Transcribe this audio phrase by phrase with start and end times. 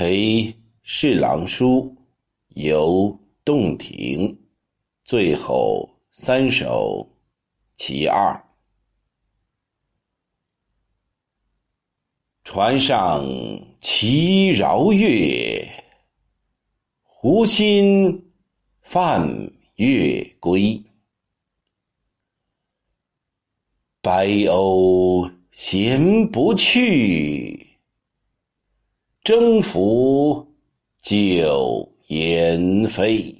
[0.00, 1.94] 陪侍郎书，
[2.54, 4.34] 游洞庭，
[5.04, 7.06] 最后三首
[7.76, 8.42] 其二。
[12.44, 13.22] 船上
[13.82, 15.68] 齐绕月，
[17.02, 18.32] 湖心
[18.80, 19.28] 泛
[19.74, 20.82] 月归。
[24.00, 27.69] 白鸥衔不去。
[29.30, 30.44] 征服
[31.00, 33.32] 九言飞。